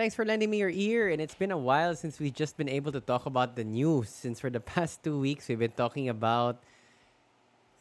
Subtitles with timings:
[0.00, 1.10] Thanks for lending me your ear.
[1.10, 4.08] And it's been a while since we've just been able to talk about the news.
[4.08, 6.56] Since for the past two weeks, we've been talking about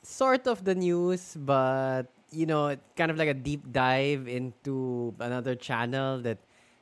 [0.04, 5.56] sort of the news, but, you know, kind of like a deep dive into another
[5.56, 6.40] channel that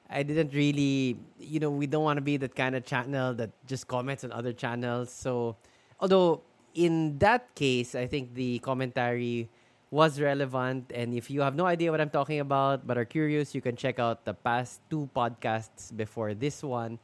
[0.09, 3.51] I didn't really, you know, we don't want to be that kind of channel that
[3.67, 5.11] just comments on other channels.
[5.11, 5.55] So,
[5.99, 6.41] although
[6.73, 9.49] in that case, I think the commentary
[9.89, 10.91] was relevant.
[10.93, 13.75] And if you have no idea what I'm talking about but are curious, you can
[13.75, 16.99] check out the past two podcasts before this one.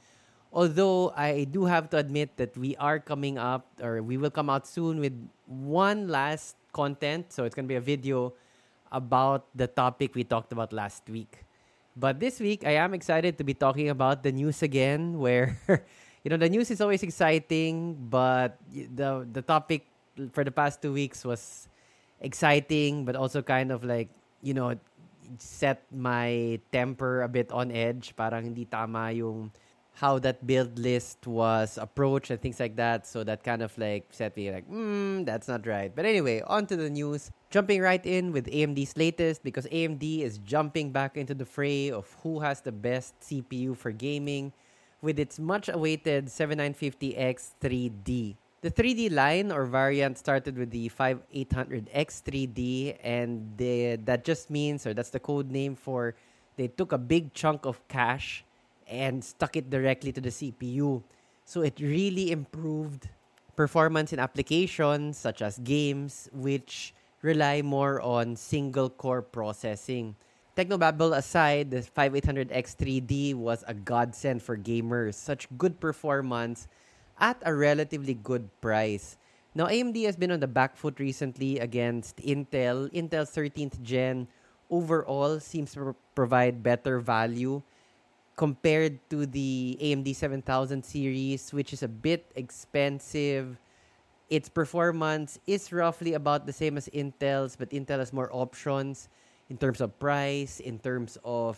[0.51, 4.49] Although I do have to admit that we are coming up, or we will come
[4.49, 5.15] out soon with
[5.47, 7.33] one last content.
[7.33, 8.33] So it's going to be a video
[8.91, 11.45] about the topic we talked about last week.
[11.95, 15.57] But this week, I am excited to be talking about the news again, where,
[16.23, 19.87] you know, the news is always exciting, but the, the topic
[20.31, 21.67] for the past two weeks was
[22.21, 24.09] exciting, but also kind of like,
[24.41, 24.75] you know,
[25.37, 28.15] set my temper a bit on edge.
[28.15, 29.51] Parang hindi tama yung
[29.93, 33.05] how that build list was approached and things like that.
[33.05, 35.93] So that kind of like set me like, hmm, that's not right.
[35.93, 37.31] But anyway, on to the news.
[37.51, 42.09] Jumping right in with AMD's latest because AMD is jumping back into the fray of
[42.23, 44.51] who has the best CPU for gaming
[45.01, 48.35] with its much awaited 7950X 3D.
[48.63, 53.51] The 3D line or variant started with the 5800X 3D, and
[54.07, 56.15] that just means, or that's the code name for,
[56.55, 58.45] they took a big chunk of cache
[58.87, 61.03] and stuck it directly to the CPU.
[61.43, 63.09] So it really improved
[63.57, 70.15] performance in applications such as games, which rely more on single core processing.
[70.55, 75.15] Technobabble aside, the 5800X 3D was a godsend for gamers.
[75.15, 76.69] Such good performance
[77.23, 79.15] at a relatively good price.
[79.55, 82.91] Now, AMD has been on the back foot recently against Intel.
[82.91, 84.27] Intel's 13th gen
[84.69, 87.63] overall seems to provide better value
[88.35, 93.55] compared to the AMD 7000 series, which is a bit expensive.
[94.27, 99.07] Its performance is roughly about the same as Intel's, but Intel has more options
[99.49, 101.55] in terms of price, in terms of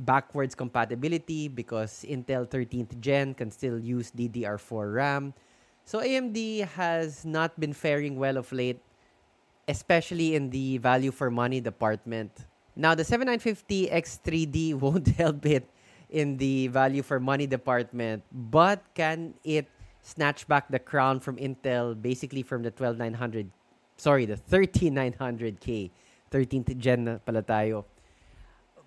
[0.00, 5.34] backwards compatibility because Intel 13th gen can still use DDR4 RAM.
[5.84, 8.80] So AMD has not been faring well of late,
[9.68, 12.32] especially in the value for money department.
[12.74, 15.68] Now, the 7950X3D won't help it
[16.08, 19.68] in the value for money department, but can it
[20.02, 23.50] snatch back the crown from Intel, basically from the 12900,
[23.96, 25.90] sorry, the 13900K,
[26.30, 27.84] 13th gen pala tayo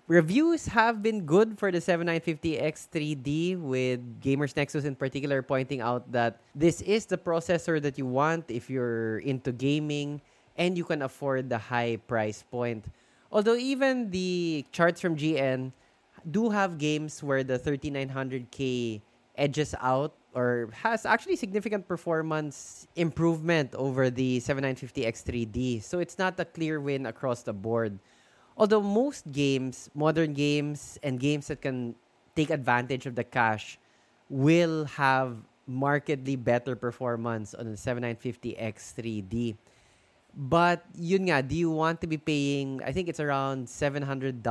[0.06, 6.40] reviews have been good for the 7950X3D with Gamers Nexus in particular pointing out that
[6.54, 10.20] this is the processor that you want if you're into gaming
[10.56, 12.84] and you can afford the high price point.
[13.32, 15.72] Although even the charts from GN
[16.30, 19.00] do have games where the 3900K
[19.36, 25.82] edges out or has actually significant performance improvement over the 7950X3D.
[25.82, 27.98] So it's not a clear win across the board.
[28.56, 31.94] Although most games, modern games, and games that can
[32.36, 33.78] take advantage of the cache
[34.30, 39.56] will have markedly better performance on the 7950X 3D.
[40.34, 44.42] But yun nga, do you want to be paying, I think it's around $700.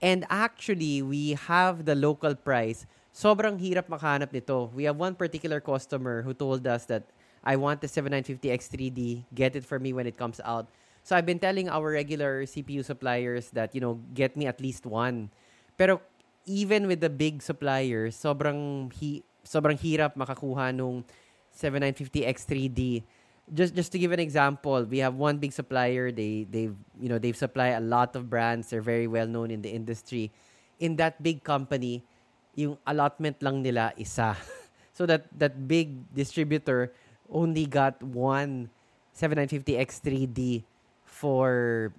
[0.00, 2.86] And actually, we have the local price.
[3.14, 4.72] Sobrang hirap makahanap nito.
[4.74, 7.04] We have one particular customer who told us that
[7.44, 10.66] I want the 7950X 3D, get it for me when it comes out.
[11.02, 14.86] So I've been telling our regular CPU suppliers that, you know, get me at least
[14.86, 15.30] one.
[15.76, 16.00] Pero
[16.46, 21.02] even with the big suppliers, sobrang hi sobrang hirap makakuha nung
[21.50, 23.02] 7950X3D.
[23.50, 26.14] Just just to give an example, we have one big supplier.
[26.14, 28.70] They they've you know they've supplied a lot of brands.
[28.70, 30.30] They're very well known in the industry.
[30.78, 32.06] In that big company,
[32.54, 34.38] yung allotment lang nila isa.
[34.96, 36.94] so that that big distributor
[37.26, 38.70] only got one
[39.18, 40.62] 7950X3D
[41.22, 41.94] for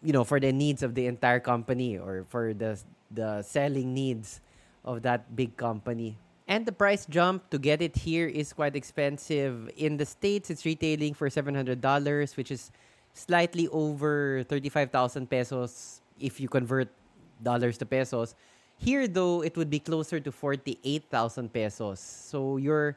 [0.00, 2.80] you know for the needs of the entire company or for the
[3.12, 4.40] the selling needs
[4.80, 6.16] of that big company.
[6.48, 9.68] And the price jump to get it here is quite expensive.
[9.76, 11.76] In the states it's retailing for $700
[12.40, 12.72] which is
[13.12, 16.88] slightly over 35,000 pesos if you convert
[17.44, 18.32] dollars to pesos.
[18.80, 22.00] Here though it would be closer to 48,000 pesos.
[22.00, 22.96] So your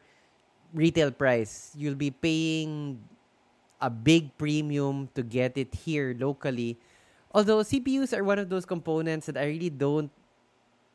[0.71, 3.03] retail price you'll be paying
[3.81, 6.77] a big premium to get it here locally.
[7.33, 10.11] Although CPUs are one of those components that I really don't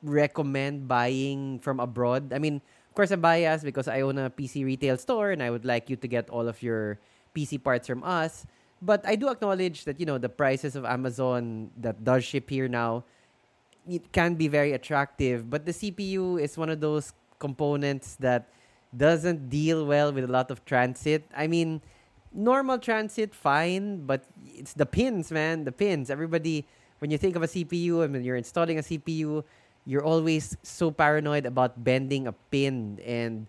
[0.03, 2.33] recommend buying from abroad.
[2.33, 5.51] I mean, of course, I'm biased because I own a PC retail store and I
[5.51, 6.99] would like you to get all of your
[7.35, 8.47] PC parts from us.
[8.81, 12.69] But I do acknowledge that, you know, the prices of Amazon that does ship here
[12.69, 13.05] now,
[13.89, 15.49] it can be very attractive.
[15.49, 18.49] But the CPU is one of those components that
[18.97, 21.25] doesn't deal well with a lot of transit.
[21.35, 21.81] I mean,
[22.37, 25.65] normal transit, fine, but it's the pins, man.
[25.65, 26.11] The pins.
[26.11, 26.67] Everybody,
[26.99, 29.43] when you think of a CPU and when you're installing a CPU,
[29.87, 33.01] you're always so paranoid about bending a pin.
[33.05, 33.47] And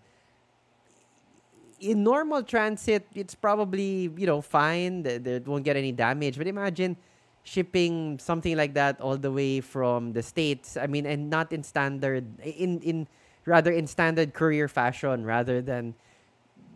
[1.80, 5.04] in normal transit, it's probably, you know, fine.
[5.04, 6.38] It won't get any damage.
[6.38, 6.96] But imagine
[7.44, 10.76] shipping something like that all the way from the States.
[10.76, 13.08] I mean, and not in standard, in, in,
[13.44, 15.94] rather in standard courier fashion rather than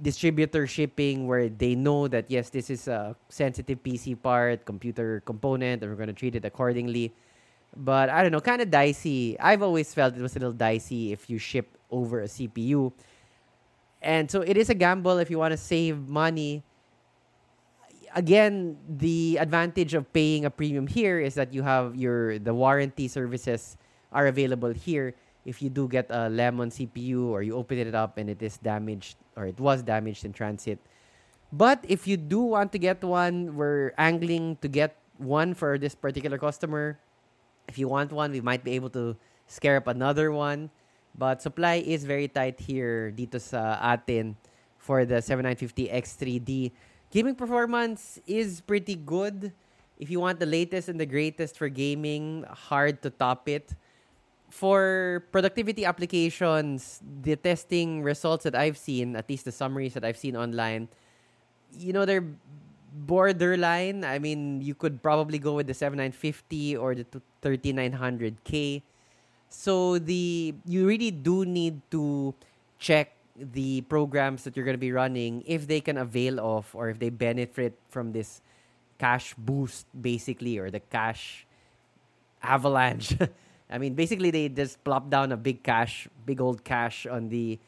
[0.03, 5.81] distributor shipping where they know that yes this is a sensitive pc part computer component
[5.83, 7.15] and we're going to treat it accordingly.
[7.75, 9.39] But i don't know kind of dicey.
[9.39, 12.93] I've always felt it was a little dicey if you ship over a cpu
[14.03, 16.65] and so it is a gamble if you want to save money.
[18.15, 23.09] Again the advantage of paying a premium here is that you have your the warranty
[23.09, 23.79] services
[24.13, 28.19] are available here if you do get a lemon CPU or you open it up
[28.19, 30.79] and it is damaged or it was damaged in transit.
[31.53, 35.95] But if you do want to get one, we're angling to get one for this
[35.95, 36.99] particular customer.
[37.69, 39.17] If you want one, we might be able to
[39.47, 40.71] scare up another one.
[41.15, 44.37] But supply is very tight here dito sa atin
[44.79, 46.73] for the 7950 X3D.
[47.13, 49.53] Gaming performance is pretty good.
[50.01, 53.77] If you want the latest and the greatest for gaming, hard to top it
[54.53, 60.19] for productivity applications, the testing results that I've seen, at least the summaries that I've
[60.19, 60.93] seen online,
[61.73, 62.29] you know, they're
[62.93, 64.05] borderline.
[64.05, 67.07] I mean, you could probably go with the 7950 or the
[67.41, 68.83] 3900K.
[69.49, 72.35] So the you really do need to
[72.79, 76.91] check the programs that you're going to be running if they can avail of or
[76.91, 78.43] if they benefit from this
[78.99, 81.47] cache boost basically or the cache
[82.43, 83.17] avalanche
[83.73, 87.59] I mean, basically they just plop down a big cache, big old cache on the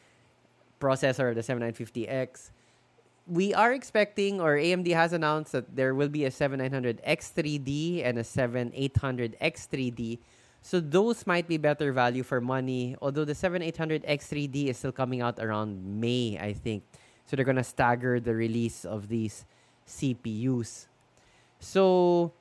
[0.81, 2.51] processor, the 7950X.
[3.27, 8.23] We are expecting, or AMD has announced that there will be a 7900X3D and a
[8.23, 10.19] 7800X3D.
[10.61, 12.97] So those might be better value for money.
[13.01, 16.85] Although the 7800X3D is still coming out around May, I think.
[17.25, 19.47] So they're gonna stagger the release of these
[19.89, 20.87] CPUs.
[21.61, 22.33] So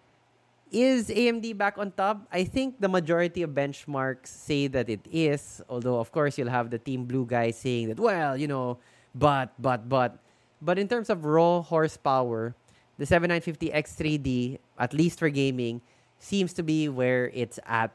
[0.74, 2.26] is AMD back on top?
[2.32, 5.62] I think the majority of benchmarks say that it is.
[5.70, 8.80] Although, of course, you'll have the Team Blue guys saying that, well, you know,
[9.16, 10.18] but, but, but.
[10.62, 12.56] But in terms of raw horsepower,
[12.98, 15.82] the 7950X3D, at least for gaming,
[16.20, 17.92] seems to be where it's at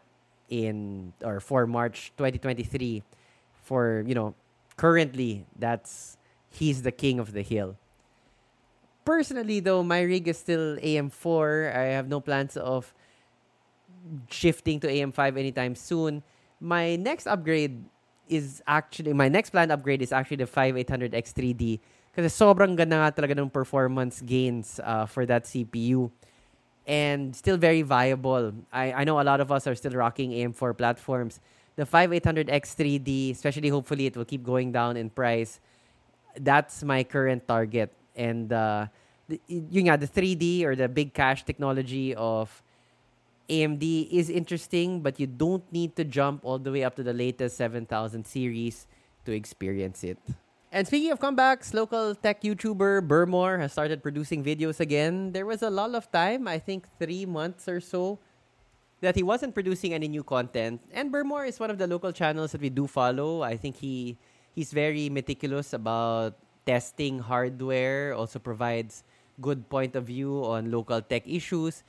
[0.49, 3.03] in or for March 2023.
[3.65, 4.35] For, you know,
[4.77, 6.17] currently, that's
[6.51, 7.77] he's the king of the hill
[9.09, 11.75] personally, though, my rig is still AM4.
[11.75, 12.93] I have no plans of
[14.29, 16.23] shifting to AM5 anytime soon.
[16.61, 17.89] My next upgrade
[18.29, 21.81] is actually, my next planned upgrade is actually the 5800X3D.
[22.13, 26.13] Kasi sobrang ganda nga talaga ng performance gains uh, for that CPU.
[26.85, 28.53] And still very viable.
[28.73, 31.41] I, I know a lot of us are still rocking AM4 platforms.
[31.77, 35.61] The 5800X3D, especially hopefully it will keep going down in price.
[36.37, 38.87] That's my current target and uh,
[39.29, 42.63] the, the 3D or the big cache technology of
[43.49, 47.15] AMD is interesting, but you don't need to jump all the way up to the
[47.15, 48.87] latest 7000 series
[49.25, 50.19] to experience it.
[50.71, 55.33] And speaking of comebacks, local tech YouTuber Bermor has started producing videos again.
[55.33, 58.19] There was a lot of time, I think three months or so,
[59.01, 60.83] that he wasn't producing any new content.
[60.93, 63.41] And Bermor is one of the local channels that we do follow.
[63.41, 64.19] I think he
[64.55, 66.35] he's very meticulous about
[66.69, 69.03] testing hardware, also provides
[69.41, 71.83] good point of view on local tech issues.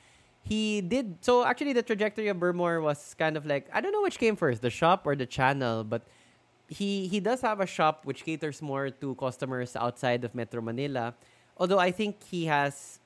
[0.48, 4.02] He did so actually the trajectory of Bermor was kind of like I don't know
[4.02, 6.08] which came first, the shop or the channel, but
[6.72, 11.14] he he does have a shop which caters more to customers outside of Metro Manila.
[11.60, 13.04] Although I think he has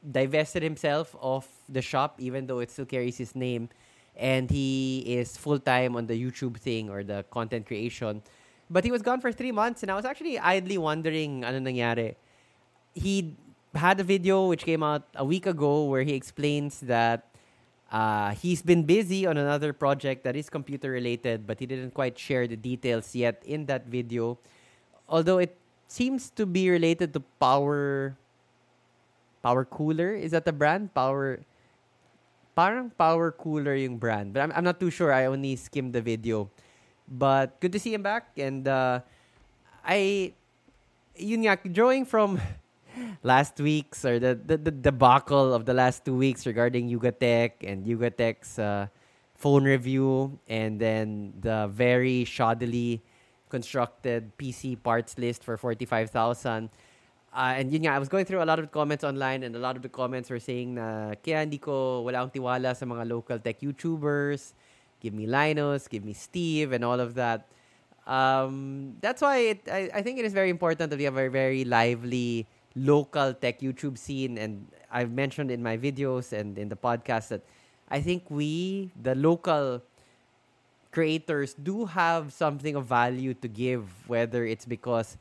[0.00, 3.68] divested himself of the shop even though it still carries his name
[4.16, 8.22] and he is full time on the YouTube thing or the content creation.
[8.72, 12.16] But he was gone for three months, and I was actually idly wondering ano nangyari.
[12.96, 13.36] He
[13.76, 17.28] had a video which came out a week ago where he explains that
[17.92, 22.18] uh, he's been busy on another project that is computer related, but he didn't quite
[22.18, 24.38] share the details yet in that video.
[25.06, 25.52] Although it
[25.92, 28.16] seems to be related to Power
[29.42, 30.16] Power Cooler.
[30.16, 30.94] Is that the brand?
[30.94, 31.44] Power
[32.56, 34.32] Parang Power Cooler yung brand.
[34.32, 35.12] But I'm, I'm not too sure.
[35.12, 36.48] I only skimmed the video.
[37.08, 38.30] But good to see him back.
[38.36, 39.00] And uh,
[39.84, 40.32] I,
[41.16, 42.40] yun nga, drawing from
[43.22, 47.86] last week's or the, the, the debacle of the last two weeks regarding Yugatech and
[47.86, 48.86] Yugatech's uh,
[49.36, 53.00] phone review and then the very shoddily
[53.48, 56.70] constructed PC parts list for 45,000.
[57.34, 59.58] Uh, and yun nga, I was going through a lot of comments online and a
[59.58, 63.38] lot of the comments were saying na kaya hindi ko wala tiwala sa mga local
[63.40, 64.52] tech YouTubers.
[65.02, 67.50] Give me Linus, give me Steve and all of that.
[68.06, 71.28] Um, that's why it, I, I think it is very important that we have a
[71.28, 74.38] very lively local tech YouTube scene.
[74.38, 77.42] And I've mentioned in my videos and in the podcast that
[77.90, 79.82] I think we, the local
[80.92, 85.18] creators, do have something of value to give, whether it's because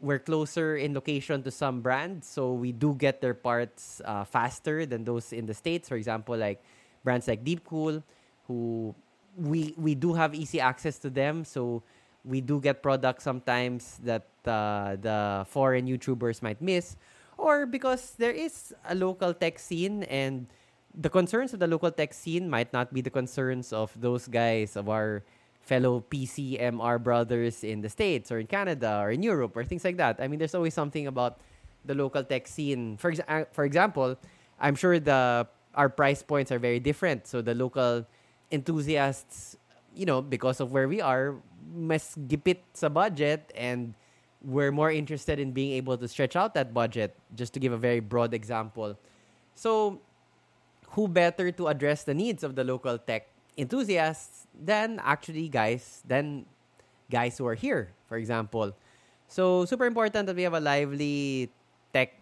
[0.00, 4.84] we're closer in location to some brands, so we do get their parts uh, faster
[4.84, 5.88] than those in the states.
[5.88, 6.62] For example, like
[7.02, 8.02] brands like Deepcool,
[8.46, 8.94] who
[9.36, 11.82] we we do have easy access to them, so
[12.24, 16.96] we do get products sometimes that uh, the foreign YouTubers might miss,
[17.36, 20.46] or because there is a local tech scene and
[20.94, 24.76] the concerns of the local tech scene might not be the concerns of those guys
[24.76, 25.24] of our
[25.60, 29.96] fellow PCMR brothers in the States or in Canada or in Europe or things like
[29.96, 30.20] that.
[30.20, 31.40] I mean, there's always something about
[31.84, 32.96] the local tech scene.
[32.96, 34.16] For, exa- uh, for example,
[34.60, 37.26] I'm sure the our price points are very different.
[37.26, 38.06] So the local
[38.50, 39.56] enthusiasts,
[39.94, 41.34] you know, because of where we are,
[41.74, 43.94] mas gipit sa budget and
[44.44, 47.80] we're more interested in being able to stretch out that budget, just to give a
[47.80, 48.98] very broad example.
[49.54, 50.00] So
[50.90, 56.46] who better to address the needs of the local tech enthusiasts than actually guys than
[57.10, 58.72] guys who are here, for example.
[59.28, 61.50] So super important that we have a lively
[61.92, 62.14] tech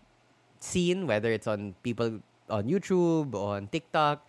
[0.61, 4.25] scene, whether it's on people on YouTube, on TikTok,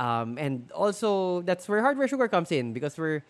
[0.00, 3.22] um, and also that's where hardware sugar comes in because we're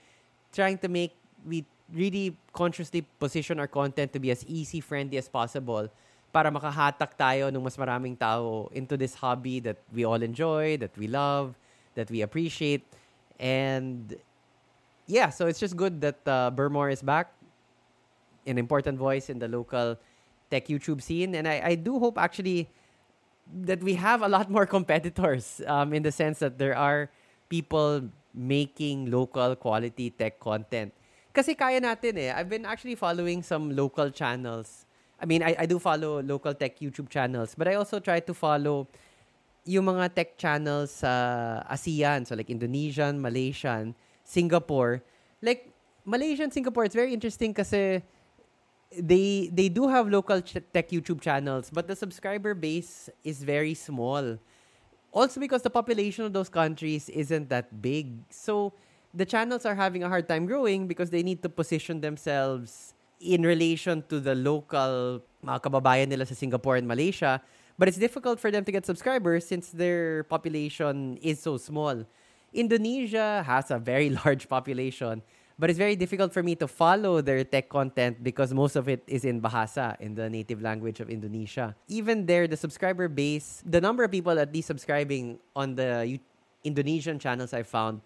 [0.54, 5.28] trying to make we really consciously position our content to be as easy friendly as
[5.28, 5.90] possible
[6.30, 10.94] para makahatak tayo ng mas maraming tao into this hobby that we all enjoy, that
[10.94, 11.58] we love,
[11.98, 12.86] that we appreciate.
[13.42, 14.14] And
[15.10, 17.34] yeah, so it's just good that uh, Bermor is back,
[18.46, 19.98] an important voice in the local
[20.54, 21.34] tech YouTube scene.
[21.34, 22.70] And I, I do hope actually
[23.64, 27.10] that we have a lot more competitors um, in the sense that there are
[27.48, 30.94] people making local quality tech content.
[31.34, 32.30] Kasi kaya natin eh.
[32.34, 34.86] I've been actually following some local channels
[35.20, 38.32] I mean, I, I do follow local tech YouTube channels, but I also try to
[38.32, 38.88] follow
[39.68, 45.04] yung mga tech channels sa ASEAN, so like Indonesian, Malaysian, Singapore.
[45.42, 45.68] Like
[46.06, 48.00] Malaysian, Singapore, it's very interesting kasi
[48.90, 53.74] they they do have local ch- tech YouTube channels, but the subscriber base is very
[53.74, 54.38] small.
[55.12, 58.18] Also because the population of those countries isn't that big.
[58.30, 58.72] So
[59.14, 63.42] the channels are having a hard time growing because they need to position themselves in
[63.42, 67.42] relation to the local mga kababayan nila sa Singapore and Malaysia.
[67.78, 72.04] But it's difficult for them to get subscribers since their population is so small.
[72.52, 75.22] Indonesia has a very large population,
[75.60, 79.04] but it's very difficult for me to follow their tech content because most of it
[79.06, 81.76] is in Bahasa, in the native language of Indonesia.
[81.86, 86.18] Even there, the subscriber base, the number of people at least subscribing on the
[86.64, 88.00] Indonesian channels I found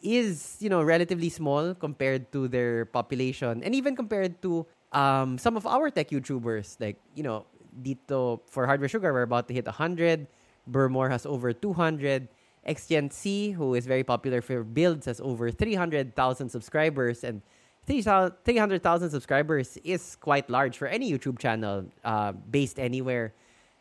[0.00, 4.64] is you know relatively small compared to their population and even compared to
[4.96, 6.80] um, some of our tech YouTubers.
[6.80, 10.26] Like you know dito for hardware sugar we're about to hit 100
[10.68, 12.26] Bermor has over 200
[12.66, 17.42] XGN who is very popular for builds has over 300,000 subscribers and
[17.86, 23.32] 300,000 subscribers is quite large for any YouTube channel uh, based anywhere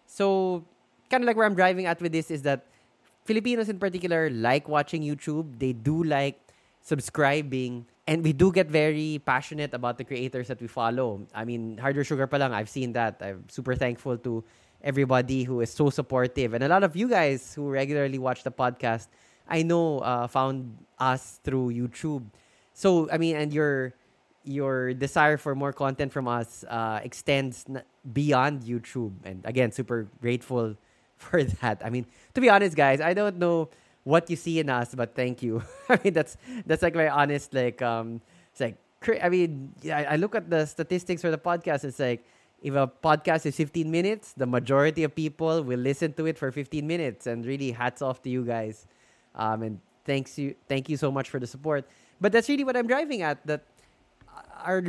[0.06, 0.66] so
[1.10, 2.66] kind of like where I'm driving at with this is that
[3.26, 5.60] Filipinos in particular like watching YouTube.
[5.60, 6.42] They do like
[6.82, 7.86] subscribing.
[8.08, 11.28] And we do get very passionate about the creators that we follow.
[11.36, 13.22] I mean, Hardware Sugar palang, I've seen that.
[13.22, 14.44] I'm super thankful to
[14.84, 16.54] everybody who is so supportive.
[16.54, 19.08] And a lot of you guys who regularly watch the podcast,
[19.48, 22.26] I know uh, found us through YouTube.
[22.74, 23.94] So, I mean, and your
[24.46, 27.66] your desire for more content from us uh, extends
[28.14, 29.14] beyond YouTube.
[29.24, 30.76] And again, super grateful
[31.18, 31.82] for that.
[31.84, 33.70] I mean, to be honest, guys, I don't know
[34.04, 35.62] what you see in us, but thank you.
[35.90, 37.54] I mean, that's that's like very honest.
[37.54, 38.22] Like, um,
[38.52, 38.78] it's like
[39.22, 41.84] I mean, I, I look at the statistics for the podcast.
[41.84, 42.24] It's like
[42.62, 46.52] if a podcast is 15 minutes, the majority of people will listen to it for
[46.52, 47.28] 15 minutes.
[47.28, 48.86] And really, hats off to you guys.
[49.36, 51.88] Um, and thanks you, thank you so much for the support.
[52.20, 53.46] But that's really what I'm driving at.
[53.48, 53.64] That
[54.64, 54.84] our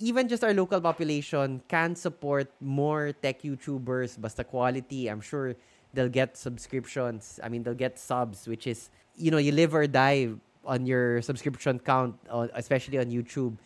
[0.00, 5.08] even just our local population can support more tech YouTubers, basta quality.
[5.08, 5.54] I'm sure
[5.94, 7.38] they'll get subscriptions.
[7.42, 10.30] I mean, they'll get subs, which is, you know, you live or die
[10.66, 12.18] on your subscription count,
[12.54, 13.56] especially on YouTube.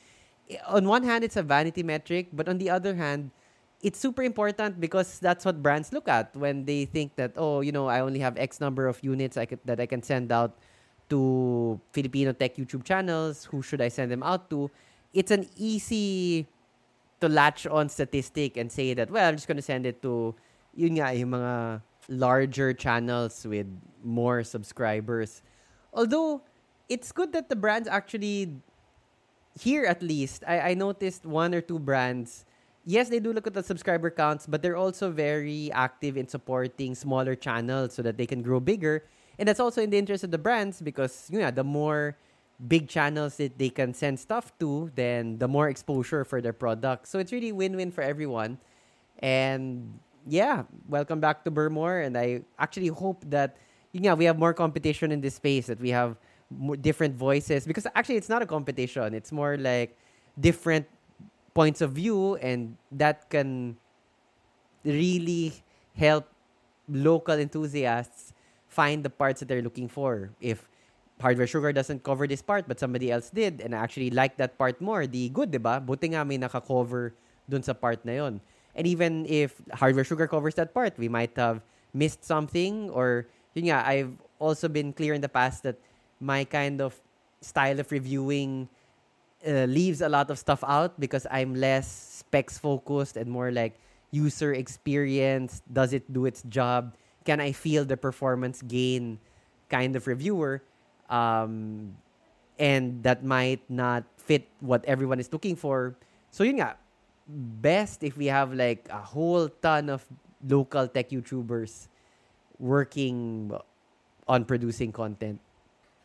[0.68, 3.30] On one hand, it's a vanity metric, but on the other hand,
[3.82, 7.70] it's super important because that's what brands look at when they think that, oh, you
[7.70, 10.58] know, I only have X number of units I could, that I can send out
[11.10, 13.44] to Filipino tech YouTube channels.
[13.46, 14.70] Who should I send them out to?
[15.14, 16.46] It's an easy
[17.20, 20.34] to latch on statistic and say that, well, I'm just going to send it to
[20.74, 23.66] yun nga, yung mga larger channels with
[24.04, 25.42] more subscribers.
[25.92, 26.42] Although,
[26.88, 28.56] it's good that the brands actually,
[29.58, 32.44] here at least, I, I noticed one or two brands,
[32.88, 36.94] yes, they do look at the subscriber counts, but they're also very active in supporting
[36.94, 39.04] smaller channels so that they can grow bigger.
[39.38, 42.16] And that's also in the interest of the brands because, you know, the more
[42.66, 47.06] big channels that they can send stuff to, then the more exposure for their product.
[47.06, 48.56] So it's really win-win for everyone.
[49.18, 52.04] And yeah, welcome back to Bermor.
[52.04, 53.58] And I actually hope that
[53.92, 56.16] yeah, we have more competition in this space, that we have
[56.50, 57.66] more different voices.
[57.66, 59.14] Because actually, it's not a competition.
[59.14, 59.96] It's more like
[60.40, 60.86] different
[61.54, 63.76] points of view, and that can
[64.84, 65.52] really
[65.96, 66.28] help
[66.88, 68.32] local enthusiasts
[68.68, 70.30] find the parts that they're looking for.
[70.40, 70.68] If
[71.20, 74.56] Hardware Sugar doesn't cover this part, but somebody else did, and I actually like that
[74.56, 75.80] part more, the good, di ba?
[75.80, 77.14] Buti nga may naka-cover
[77.50, 78.40] dun sa part na yon.
[78.76, 81.60] And even if Hardware Sugar covers that part, we might have
[81.92, 85.80] missed something or, yun nga, I've also been clear in the past that
[86.20, 86.94] my kind of
[87.40, 88.68] style of reviewing
[89.46, 91.86] uh, leaves a lot of stuff out because I'm less
[92.24, 93.78] specs focused and more like
[94.10, 95.62] user experience.
[95.70, 96.94] Does it do its job?
[97.24, 99.18] Can I feel the performance gain
[99.68, 100.62] kind of reviewer?
[101.08, 101.96] um,
[102.58, 105.96] and that might not fit what everyone is looking for.
[106.30, 106.76] So yun nga,
[107.26, 110.04] best if we have like a whole ton of
[110.44, 111.88] local tech YouTubers
[112.58, 113.52] working
[114.28, 115.40] on producing content.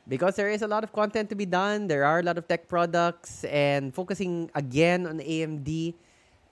[0.08, 2.48] Because there is a lot of content to be done, there are a lot of
[2.48, 5.94] tech products, and focusing again on AMD.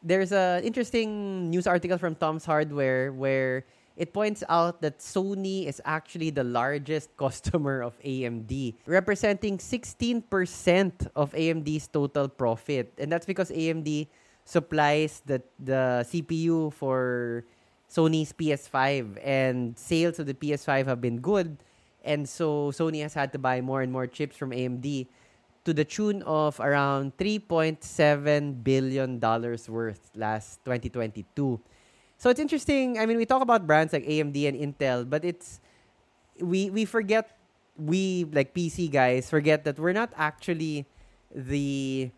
[0.01, 3.65] There's an interesting news article from Tom's Hardware where
[3.97, 10.23] it points out that Sony is actually the largest customer of AMD, representing 16%
[11.15, 12.93] of AMD's total profit.
[12.97, 14.07] And that's because AMD
[14.45, 17.43] supplies the, the CPU for
[17.91, 21.57] Sony's PS5, and sales of the PS5 have been good.
[22.03, 25.07] And so Sony has had to buy more and more chips from AMD
[25.63, 31.59] to the tune of around $3.7 billion worth last 2022.
[32.17, 32.97] So it's interesting.
[32.99, 35.59] I mean, we talk about brands like AMD and Intel, but it's
[36.39, 37.37] we we forget
[37.77, 40.85] we like PC guys forget that we're not actually
[41.33, 42.09] the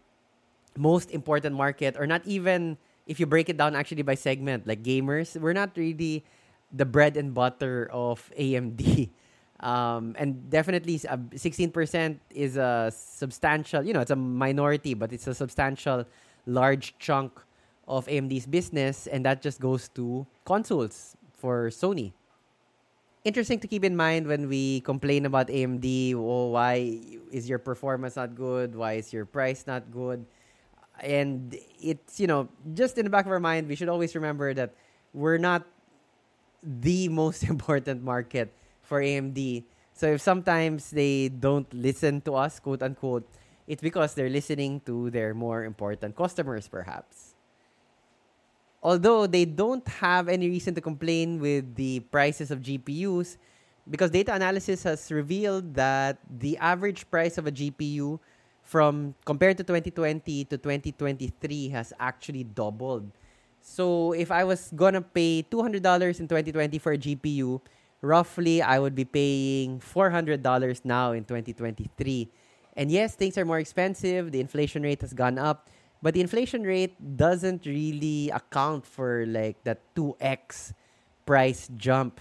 [0.76, 4.82] most important market or not even if you break it down actually by segment like
[4.82, 6.24] gamers we're not really
[6.72, 9.10] the bread and butter of AMD
[9.64, 15.34] um, and definitely 16% is a substantial you know it's a minority but it's a
[15.34, 16.06] substantial
[16.46, 17.32] large chunk
[17.88, 22.14] of AMD's business, and that just goes to consoles for Sony.
[23.24, 26.16] Interesting to keep in mind when we complain about AMD.
[26.16, 27.00] Oh, why
[27.32, 28.76] is your performance not good?
[28.76, 30.26] Why is your price not good?
[31.00, 34.54] And it's, you know, just in the back of our mind, we should always remember
[34.54, 34.74] that
[35.14, 35.64] we're not
[36.62, 38.54] the most important market
[38.94, 39.66] for AMD.
[39.98, 43.26] So if sometimes they don't listen to us, quote unquote,
[43.66, 47.34] it's because they're listening to their more important customers, perhaps
[48.84, 53.38] although they don't have any reason to complain with the prices of GPUs,
[53.90, 58.20] because data analysis has revealed that the average price of a GPU
[58.62, 63.10] from compared to 2020 to 2023 has actually doubled.
[63.62, 67.62] So if I was gonna pay $200 in 2020 for a GPU,
[68.04, 70.44] roughly I would be paying $400
[70.84, 72.30] now in 2023.
[72.76, 75.70] And yes, things are more expensive, the inflation rate has gone up,
[76.04, 80.74] but the inflation rate doesn't really account for like that 2x
[81.26, 82.20] price jump.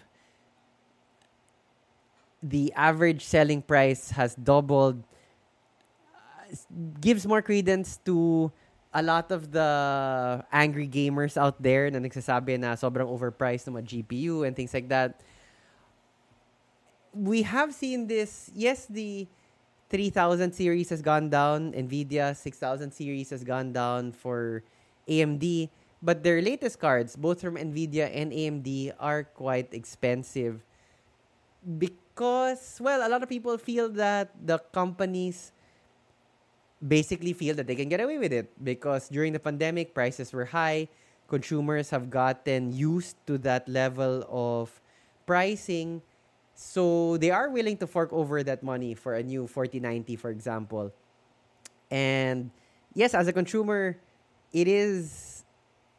[2.42, 5.02] The average selling price has doubled.
[7.00, 8.52] Gives more credence to
[8.92, 14.46] a lot of the angry gamers out there na nagsasabi na sobrang overpriced ng GPU
[14.46, 15.22] and things like that.
[17.12, 18.50] We have seen this.
[18.54, 19.28] Yes, the
[19.90, 21.72] 3000 series has gone down.
[21.72, 24.64] Nvidia 6000 series has gone down for
[25.06, 25.68] AMD.
[26.02, 30.64] But their latest cards, both from Nvidia and AMD, are quite expensive
[31.78, 35.52] because, well, a lot of people feel that the companies
[36.82, 40.46] basically feel that they can get away with it because during the pandemic, prices were
[40.46, 40.88] high.
[41.28, 44.80] Consumers have gotten used to that level of
[45.24, 46.02] pricing
[46.54, 50.92] so they are willing to fork over that money for a new 4090, for example.
[51.90, 52.50] And
[52.94, 53.96] yes, as a consumer,
[54.52, 55.44] it is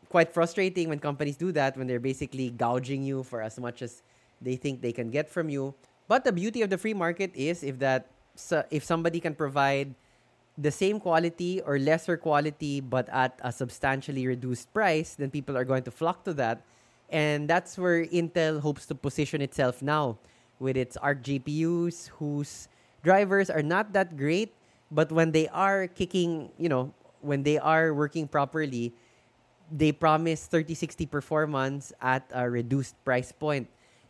[0.10, 4.04] quite frustrating when companies do that, when they're basically gouging you for as much as
[4.42, 5.74] they think they can get from you.
[6.08, 8.08] But the beauty of the free market is if that
[8.70, 9.94] if somebody can provide
[10.58, 15.66] the same quality or lesser quality but at a substantially reduced price, then people are
[15.66, 16.62] going to flock to that.
[17.10, 20.18] And that's where Intel hopes to position itself now
[20.64, 22.72] with its Arc GPUs whose
[23.04, 24.56] drivers are not that great,
[24.90, 28.96] but when they are kicking, you know, when they are working properly,
[29.70, 33.68] they promise 3060 performance at a reduced price point.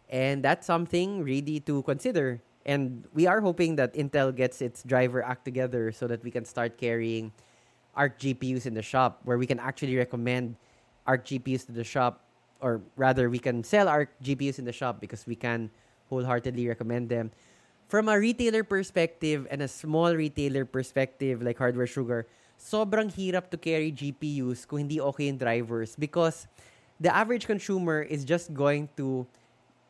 [0.10, 2.40] And that's something really to consider.
[2.66, 6.46] And we are hoping that Intel gets its driver act together so that we can
[6.46, 7.32] start carrying
[7.96, 10.56] Arc GPUs in the shop where we can actually recommend
[11.08, 12.22] Arc GPUs to the shop
[12.62, 15.70] or rather we can sell Arc GPUs in the shop because we can
[16.14, 17.34] wholeheartedly recommend them.
[17.90, 22.30] From a retailer perspective and a small retailer perspective like Hardware Sugar,
[22.62, 26.46] sobrang hirap to carry GPUs kung hindi okay yung drivers because
[27.02, 29.26] the average consumer is just going to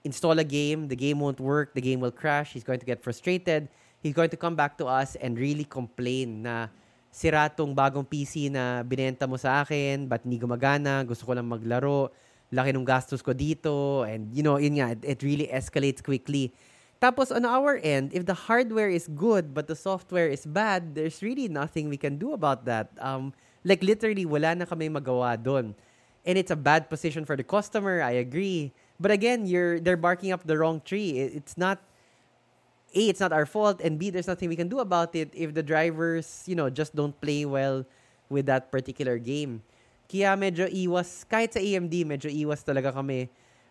[0.03, 3.03] install a game, the game won't work, the game will crash, he's going to get
[3.03, 3.69] frustrated,
[4.01, 6.67] he's going to come back to us and really complain na
[7.13, 11.47] sira tong bagong PC na binenta mo sa akin, but hindi gumagana, gusto ko lang
[11.47, 12.09] maglaro,
[12.53, 16.53] laki ng gastos ko dito, and you know, yun nga, it, it really escalates quickly.
[17.01, 21.19] Tapos on our end, if the hardware is good but the software is bad, there's
[21.19, 22.95] really nothing we can do about that.
[23.01, 23.33] Um,
[23.65, 25.75] like literally, wala na kami magawa doon.
[26.23, 28.71] And it's a bad position for the customer, I agree.
[28.95, 31.19] But again, you're they're barking up the wrong tree.
[31.19, 31.83] it's not
[32.95, 35.51] a it's not our fault, and b there's nothing we can do about it if
[35.51, 37.83] the drivers you know just don't play well
[38.29, 39.59] with that particular game.
[40.09, 43.29] Kaya medyo iwas kahit sa AMD medyo iwas talaga kami.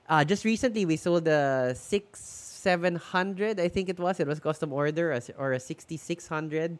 [0.09, 5.15] Uh, just recently we sold the 6700 I think it was it was custom order
[5.39, 6.79] or a 6600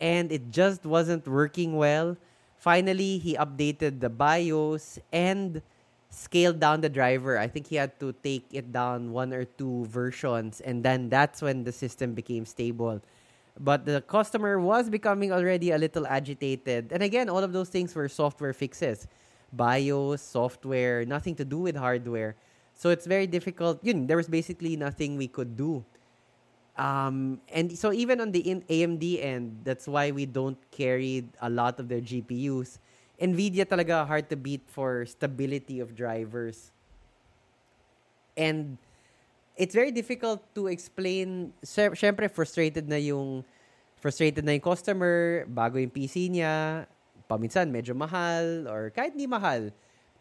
[0.00, 2.16] and it just wasn't working well.
[2.56, 5.60] Finally, he updated the BIOS and
[6.10, 7.38] scaled down the driver.
[7.38, 11.42] I think he had to take it down one or two versions, and then that's
[11.42, 13.02] when the system became stable.
[13.58, 16.90] But the customer was becoming already a little agitated.
[16.92, 19.06] And again, all of those things were software fixes
[19.52, 22.34] BIOS, software, nothing to do with hardware.
[22.74, 23.78] So it's very difficult.
[23.84, 25.84] There was basically nothing we could do.
[26.76, 31.78] Um, and so even on the AMD end, that's why we don't carry a lot
[31.78, 32.78] of their GPUs
[33.20, 36.72] Nvidia talaga hard to beat for stability of drivers.
[38.36, 38.78] And
[39.56, 41.52] it's very difficult to explain.
[41.62, 43.44] Siyempre, frustrated na yung
[43.98, 46.84] frustrated na yung customer bago yung PC niya.
[47.24, 49.72] Paminsan, medyo mahal or kahit hindi mahal.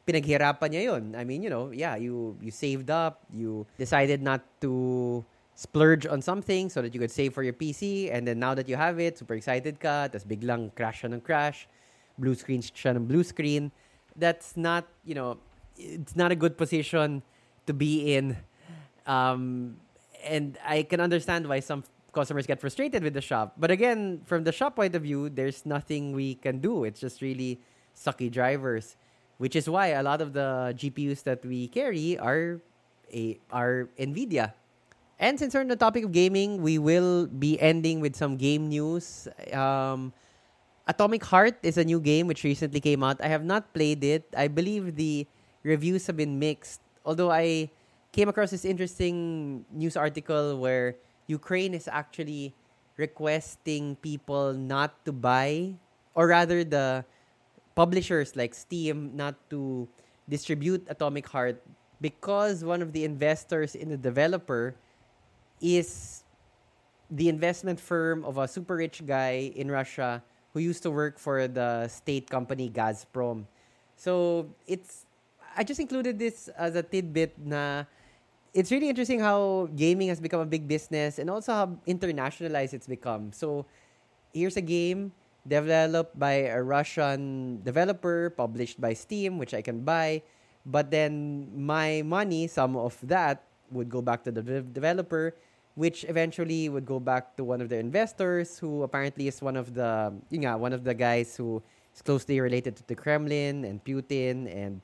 [0.08, 1.04] Pinaghirapan niya yun.
[1.15, 3.24] I mean, you know, yeah, you, you saved up.
[3.32, 5.24] You decided not to
[5.56, 8.12] splurge on something so that you could save for your PC.
[8.12, 10.12] And then now that you have it, super excited ka.
[10.12, 11.67] Tapos biglang crash siya ng crash
[12.17, 13.72] blue screen siya ng blue screen.
[14.15, 15.38] That's not, you know,
[15.78, 17.24] it's not a good position
[17.65, 18.38] to be in.
[19.06, 19.78] Um,
[20.24, 23.54] and I can understand why some customers get frustrated with the shop.
[23.58, 26.86] But again, from the shop point of view, there's nothing we can do.
[26.86, 27.60] It's just really
[27.96, 28.96] sucky drivers,
[29.38, 32.62] which is why a lot of the GPUs that we carry are
[33.12, 34.54] a are Nvidia.
[35.20, 38.68] And since we're on the topic of gaming, we will be ending with some game
[38.68, 39.28] news.
[39.54, 40.12] Um,
[40.88, 43.22] Atomic Heart is a new game which recently came out.
[43.22, 44.28] I have not played it.
[44.36, 45.26] I believe the
[45.63, 46.82] reviews have been mixed.
[47.06, 47.70] Although I
[48.13, 50.95] came across this interesting news article where
[51.26, 52.54] Ukraine is actually
[52.95, 55.73] requesting people not to buy,
[56.13, 57.04] or rather, the
[57.73, 59.89] publishers like Steam not to
[60.30, 61.58] distribute Atomic Heart
[61.99, 64.76] because one of the investors in the developer
[65.60, 66.23] is
[67.10, 70.21] the investment firm of a super rich guy in Russia
[70.54, 73.49] who used to work for the state company Gazprom.
[73.97, 75.06] So it's
[75.58, 77.86] I just included this as a tidbit na
[78.54, 82.88] it's really interesting how gaming has become a big business and also how internationalized it's
[82.88, 83.34] become.
[83.34, 83.66] So
[84.34, 85.12] here's a game
[85.48, 90.22] developed by a Russian developer, published by Steam, which I can buy.
[90.66, 95.34] But then my money, some of that, would go back to the de- developer
[95.76, 99.74] which eventually would go back to one of their investors who apparently is one of
[99.74, 101.62] the you know, one of the guys who
[101.94, 104.82] is closely related to the Kremlin and Putin and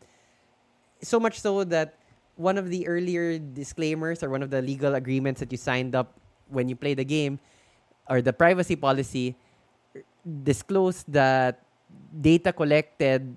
[1.02, 1.99] so much so that
[2.40, 6.16] one of the earlier disclaimers or one of the legal agreements that you signed up
[6.48, 7.38] when you play the game
[8.08, 9.36] or the privacy policy
[10.44, 11.60] disclosed that
[12.22, 13.28] data collected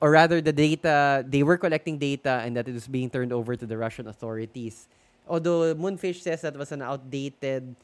[0.00, 3.56] or rather the data they were collecting data and that it was being turned over
[3.56, 4.86] to the Russian authorities
[5.26, 7.74] although Mundfish says that was an outdated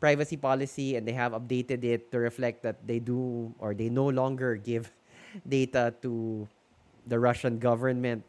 [0.00, 4.08] privacy policy and they have updated it to reflect that they do or they no
[4.08, 4.90] longer give
[5.48, 6.48] data to
[7.06, 8.24] the Russian government.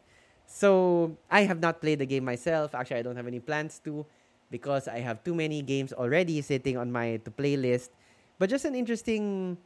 [0.52, 2.74] So I have not played the game myself.
[2.76, 4.04] Actually, I don't have any plans to.
[4.52, 7.90] because I have too many games already sitting on my to play list.
[8.36, 9.56] But just an interesting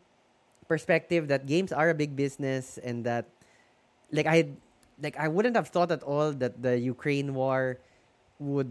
[0.71, 3.27] perspective that games are a big business and that
[4.13, 4.55] like I
[5.03, 7.79] like I wouldn't have thought at all that the Ukraine war
[8.39, 8.71] would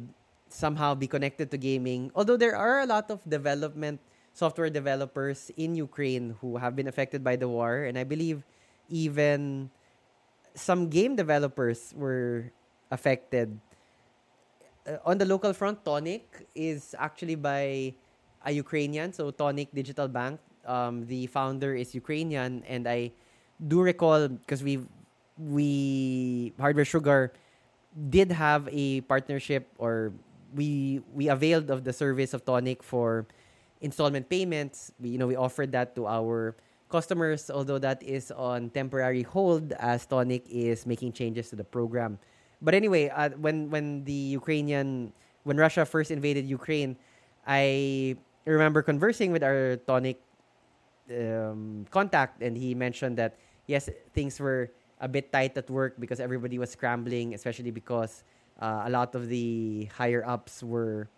[0.50, 2.12] somehow be connected to gaming.
[2.16, 4.00] Although there are a lot of development
[4.34, 8.44] software developers in Ukraine who have been affected by the war and I believe
[8.90, 9.70] even
[10.56, 12.52] some game developers were
[12.90, 13.60] affected.
[14.88, 16.24] Uh, on the local front, Tonik
[16.56, 17.94] is actually by
[18.46, 20.40] a Ukrainian, so Tonik Digital Bank.
[20.66, 23.12] Um, the founder is Ukrainian, and I
[23.62, 24.82] do recall because we
[25.38, 27.34] we Hardware Sugar
[28.10, 30.12] did have a partnership, or
[30.56, 33.28] we we availed of the service of Tonik for
[33.82, 34.92] installment payments.
[34.98, 36.56] We, you know, we offered that to our
[36.90, 42.20] customers, although that is on temporary hold as Tonik is making changes to the program.
[42.62, 45.12] But anyway, uh, when when the Ukrainian
[45.44, 46.98] when Russia first invaded Ukraine,
[47.46, 50.18] I remember conversing with our Tonik
[51.12, 54.72] um, contact, and he mentioned that yes, things were
[55.02, 58.24] a bit tight at work because everybody was scrambling, especially because
[58.62, 61.10] uh, a lot of the higher ups were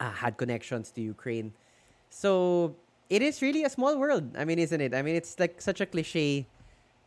[0.00, 1.52] uh, had connections to Ukraine.
[2.10, 2.74] So
[3.08, 4.36] it is really a small world.
[4.36, 4.94] I mean, isn't it?
[4.94, 6.46] I mean, it's like such a cliche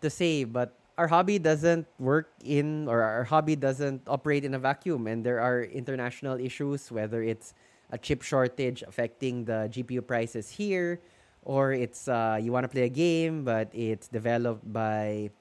[0.01, 4.59] to say, but our hobby doesn't work in or our hobby doesn't operate in a
[4.59, 7.53] vacuum and there are international issues whether it's
[7.91, 10.99] a chip shortage affecting the GPU prices here
[11.43, 15.31] or it's uh, you want to play a game but it's developed by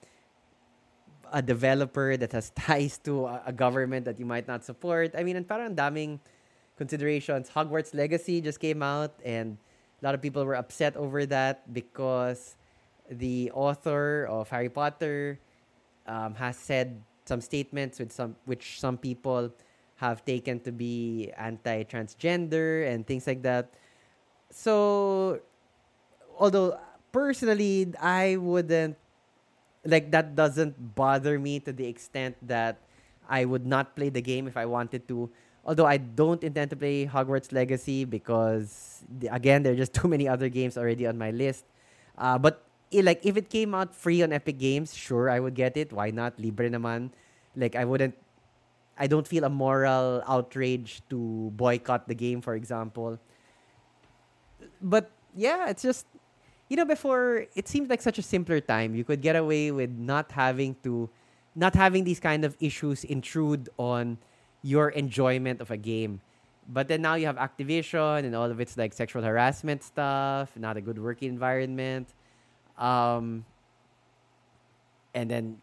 [1.32, 5.14] a developer that has ties to a, government that you might not support.
[5.16, 6.18] I mean, and parang daming
[6.76, 7.50] considerations.
[7.50, 9.58] Hogwarts Legacy just came out and
[10.00, 12.56] a lot of people were upset over that because
[13.10, 15.38] the author of Harry Potter
[16.06, 19.52] um, has said some statements with some which some people
[19.96, 23.68] have taken to be anti-transgender and things like that.
[24.50, 25.40] So,
[26.38, 26.80] although
[27.12, 28.96] personally I wouldn't
[29.84, 32.80] like that doesn't bother me to the extent that
[33.28, 35.30] I would not play the game if I wanted to
[35.64, 40.28] Although I don't intend to play Hogwarts Legacy because again there are just too many
[40.28, 41.64] other games already on my list.
[42.16, 45.76] Uh, but like if it came out free on Epic Games, sure I would get
[45.76, 45.92] it.
[45.92, 46.38] Why not?
[46.38, 47.10] Libre naman.
[47.56, 48.14] Like I wouldn't
[48.98, 53.18] I don't feel a moral outrage to boycott the game, for example.
[54.80, 56.06] But yeah, it's just
[56.68, 58.94] you know before it seemed like such a simpler time.
[58.94, 61.08] You could get away with not having to
[61.54, 64.18] not having these kind of issues intrude on
[64.62, 66.20] your enjoyment of a game.
[66.68, 70.76] But then now you have Activision and all of its like sexual harassment stuff, not
[70.76, 72.08] a good working environment.
[72.78, 73.44] Um,
[75.14, 75.58] and then,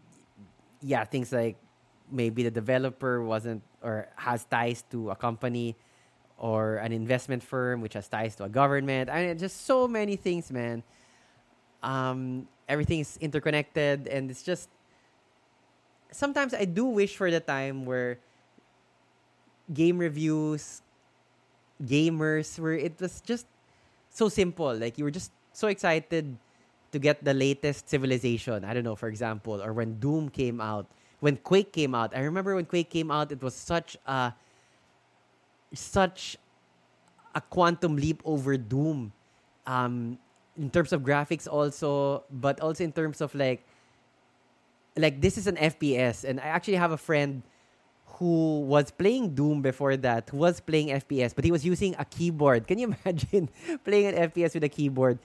[0.81, 1.55] yeah, things like
[2.11, 5.75] maybe the developer wasn't or has ties to a company
[6.37, 9.09] or an investment firm which has ties to a government.
[9.09, 10.83] I mean, just so many things, man.
[11.83, 14.69] Um, everything is interconnected, and it's just
[16.11, 18.19] sometimes I do wish for the time where
[19.73, 20.81] game reviews,
[21.83, 23.45] gamers, where it was just
[24.09, 24.73] so simple.
[24.73, 26.37] Like you were just so excited
[26.91, 28.63] to get the latest civilization.
[28.63, 30.87] I don't know, for example, or when Doom came out,
[31.19, 32.15] when Quake came out.
[32.15, 34.33] I remember when Quake came out, it was such a
[35.73, 36.37] such
[37.35, 39.11] a quantum leap over Doom.
[39.65, 40.17] Um,
[40.57, 43.63] in terms of graphics also, but also in terms of like
[44.97, 47.43] like this is an FPS and I actually have a friend
[48.17, 52.05] who was playing Doom before that, who was playing FPS, but he was using a
[52.05, 52.67] keyboard.
[52.67, 53.49] Can you imagine
[53.85, 55.19] playing an FPS with a keyboard?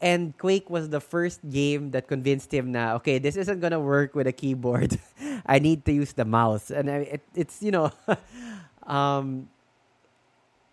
[0.00, 4.14] And Quake was the first game that convinced him now, okay, this isn't gonna work
[4.14, 4.98] with a keyboard.
[5.46, 6.70] I need to use the mouse.
[6.70, 7.92] And I, it, it's, you know,
[8.86, 9.50] um,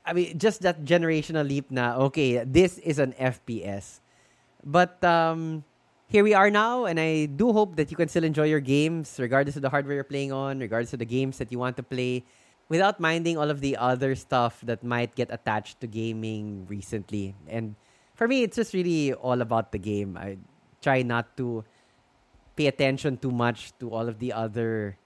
[0.05, 3.99] I mean, just that generational leap now, okay, this is an FPS.
[4.63, 5.63] But um,
[6.07, 9.17] here we are now, and I do hope that you can still enjoy your games,
[9.19, 11.83] regardless of the hardware you're playing on, regardless of the games that you want to
[11.83, 12.23] play,
[12.69, 17.35] without minding all of the other stuff that might get attached to gaming recently.
[17.47, 17.75] And
[18.13, 20.17] for me, it's just really all about the game.
[20.17, 20.37] I
[20.81, 21.63] try not to
[22.55, 24.97] pay attention too much to all of the other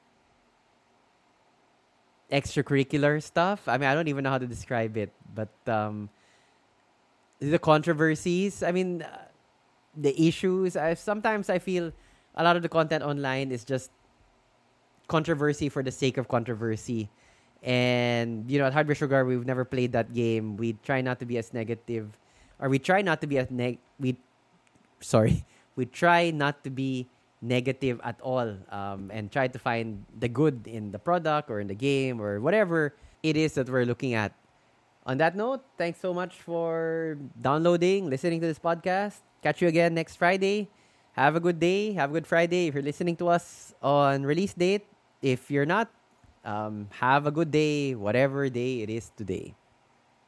[2.31, 3.67] extracurricular stuff.
[3.67, 6.09] I mean, I don't even know how to describe it, but um,
[7.39, 8.61] the controversies.
[8.61, 9.03] I mean,
[9.99, 10.75] the issues.
[10.75, 11.91] I sometimes I feel
[12.35, 13.91] a lot of the content online is just
[15.07, 17.09] controversy for the sake of controversy.
[17.61, 20.55] And you know, at Hardware Sugar, we've never played that game.
[20.55, 22.15] We try not to be as negative,
[22.59, 23.79] or we try not to be as neg.
[23.99, 24.15] We,
[25.01, 25.43] sorry,
[25.75, 27.07] we try not to be
[27.41, 31.67] negative at all, um, and try to find the good in the product or in
[31.67, 34.31] the game or whatever it is that we're looking at.
[35.05, 39.28] On that note, thanks so much for downloading, listening to this podcast.
[39.41, 40.67] Catch you again next Friday.
[41.13, 41.93] Have a good day.
[41.93, 42.67] Have a good Friday.
[42.67, 44.85] If you're listening to us on release date,
[45.21, 45.89] if you're not,
[46.43, 49.55] um, have a good day, whatever day it is today.